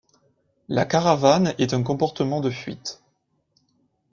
[0.67, 3.03] La caravane est un comportement de fuite.